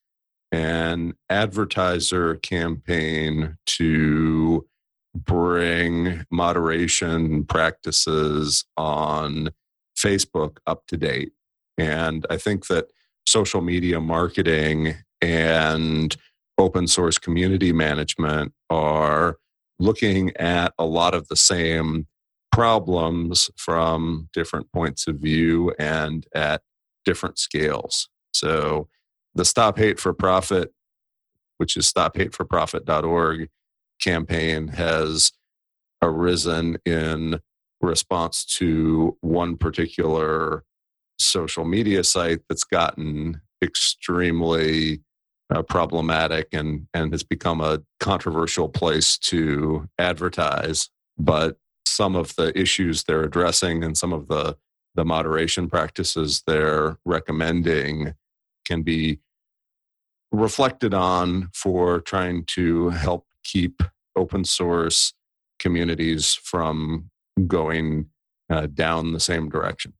[0.50, 4.66] an advertiser campaign to
[5.14, 9.50] bring moderation practices on
[9.96, 11.32] Facebook up to date.
[11.78, 12.86] And I think that
[13.24, 16.16] social media marketing and
[16.58, 19.36] open source community management are
[19.78, 22.08] looking at a lot of the same
[22.50, 26.62] problems from different points of view and at
[27.04, 28.08] different scales.
[28.32, 28.88] So
[29.34, 30.72] the Stop Hate for Profit,
[31.58, 33.48] which is stophateforprofit.org
[34.00, 35.32] campaign has
[36.02, 37.40] arisen in
[37.80, 40.64] response to one particular
[41.18, 45.00] social media site that's gotten extremely
[45.52, 52.56] uh, problematic and and has become a controversial place to advertise but some of the
[52.58, 54.56] issues they're addressing and some of the
[54.94, 58.14] the moderation practices they're recommending
[58.64, 59.20] can be
[60.30, 63.82] reflected on for trying to help keep
[64.16, 65.14] open source
[65.58, 67.10] communities from
[67.46, 68.06] going
[68.50, 69.92] uh, down the same direction.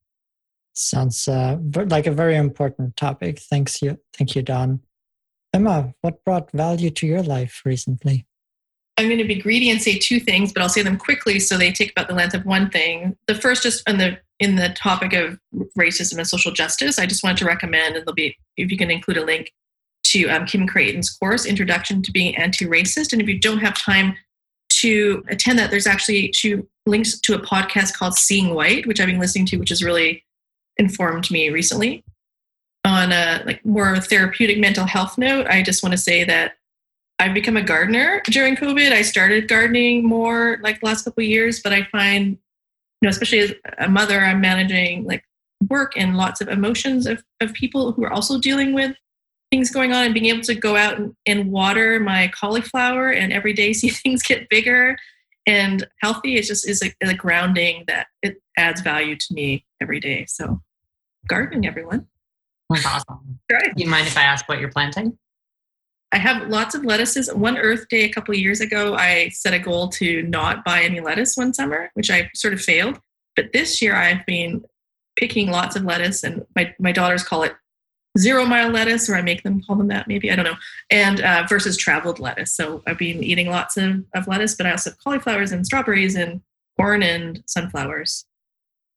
[0.75, 3.41] Sounds uh, like a very important topic.
[3.41, 4.81] Thanks you, thank you, Don.
[5.53, 8.28] Emma, what brought value to your life recently?
[8.99, 11.57] I'm going to be greedy and say two things, but I'll say them quickly so
[11.57, 13.17] they take about the length of one thing.
[13.29, 15.39] The first, just in the in the topic of
[15.79, 18.91] racism and social justice, I just wanted to recommend, and there'll be if you can
[18.91, 19.53] include a link
[20.07, 23.13] to um, Kim Crayton's course, Introduction to Being Anti-Racist.
[23.13, 24.17] And if you don't have time
[24.81, 29.07] to attend that, there's actually she links to a podcast called Seeing White, which I've
[29.07, 30.25] been listening to, which has really
[30.77, 32.03] informed me recently.
[32.85, 36.55] On a like more therapeutic mental health note, I just want to say that
[37.19, 38.93] I've become a gardener during COVID.
[38.93, 42.39] I started gardening more like the last couple of years, but I find, you
[43.03, 45.25] know, especially as a mother, I'm managing like
[45.69, 48.95] work and lots of emotions of, of people who are also dealing with
[49.51, 53.33] things going on and being able to go out and, and water my cauliflower and
[53.33, 54.97] every day see things get bigger
[55.49, 59.99] and healthy is just is a, a, grounding that it adds value to me every
[59.99, 60.27] day.
[60.29, 60.61] So
[61.27, 62.07] gardening, everyone.
[62.69, 63.41] That's awesome.
[63.51, 63.75] Right.
[63.75, 65.19] Do you mind if I ask what you're planting?
[66.11, 67.33] I have lots of lettuces.
[67.33, 71.01] One Earth Day a couple years ago, I set a goal to not buy any
[71.01, 72.99] lettuce one summer, which I sort of failed.
[73.37, 74.65] But this year, I've been
[75.17, 77.55] picking lots of lettuce, and my, my daughters call it
[78.19, 80.57] zero mile lettuce, or I make them call them that, maybe I don't know,
[80.91, 82.55] and uh, versus traveled lettuce.
[82.55, 86.17] So I've been eating lots of, of lettuce, but I also have cauliflowers and strawberries
[86.17, 86.41] and
[86.79, 88.25] corn and sunflowers.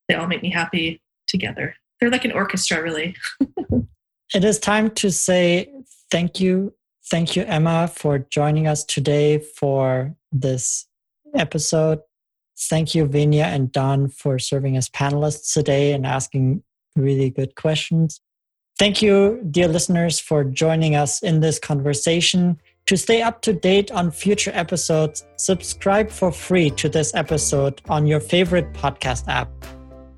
[0.07, 1.75] They all make me happy together.
[1.99, 3.15] They're like an orchestra, really.
[4.33, 5.71] it is time to say
[6.09, 6.73] thank you
[7.11, 10.87] Thank you, Emma, for joining us today for this
[11.35, 11.99] episode.
[12.57, 16.63] Thank you, Venia and Don, for serving as panelists today and asking
[16.95, 18.21] really good questions.
[18.79, 22.61] Thank you, dear listeners, for joining us in this conversation.
[22.85, 28.07] To stay up to date on future episodes, subscribe for free to this episode on
[28.07, 29.49] your favorite podcast app.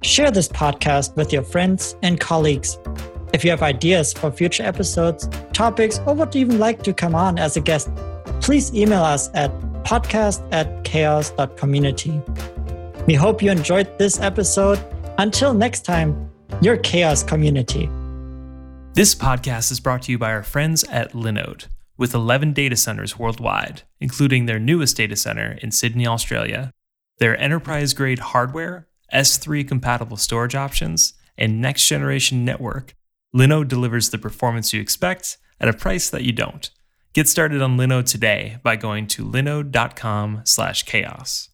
[0.04, 2.78] Share this podcast with your friends and colleagues.
[3.34, 7.40] If you have ideas for future episodes, topics, or would even like to come on
[7.40, 7.90] as a guest,
[8.42, 9.52] please email us at
[9.84, 12.22] podcast at chaoss.community.
[13.08, 14.80] We hope you enjoyed this episode.
[15.18, 16.30] Until next time,
[16.62, 17.90] your CHAOSS community.
[18.94, 21.66] This podcast is brought to you by our friends at Linode,
[21.98, 26.72] with 11 data centers worldwide, including their newest data center in Sydney, Australia.
[27.18, 32.94] Their enterprise grade hardware, S3 compatible storage options, and next generation network,
[33.36, 36.72] Linode delivers the performance you expect at a price that you don't.
[37.14, 41.50] Get started on Linode today by going to linode.com/chaoss.